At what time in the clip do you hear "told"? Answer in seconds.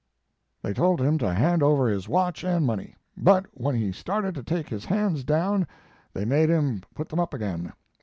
0.73-0.99